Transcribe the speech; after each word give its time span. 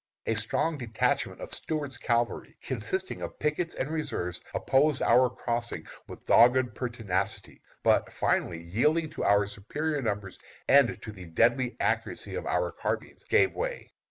A 0.25 0.33
strong 0.33 0.79
detachment 0.79 1.41
of 1.41 1.53
Stuart's 1.53 1.97
cavalry, 1.99 2.57
consisting 2.63 3.21
of 3.21 3.37
pickets 3.37 3.75
and 3.75 3.91
reserves, 3.91 4.41
opposed 4.51 5.03
our 5.03 5.29
crossing 5.29 5.85
with 6.07 6.25
dogged 6.25 6.73
pertinacity, 6.73 7.61
but 7.83 8.11
finally, 8.11 8.63
yielding 8.63 9.11
to 9.11 9.23
our 9.23 9.45
superior 9.45 10.01
numbers 10.01 10.39
and 10.67 10.99
to 11.03 11.11
the 11.11 11.27
deadly 11.27 11.77
accuracy 11.79 12.33
of 12.33 12.47
our 12.47 12.71
carbines, 12.71 13.25
gave 13.25 13.53
way. 13.53 13.91